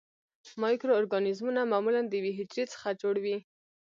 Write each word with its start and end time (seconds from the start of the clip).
مایکرو 0.61 0.97
ارګانیزمونه 0.99 1.61
معمولاً 1.71 2.01
د 2.07 2.11
یوې 2.19 2.31
حجرې 2.39 2.65
څخه 2.73 2.97
جوړ 3.01 3.15
وي. 3.23 3.37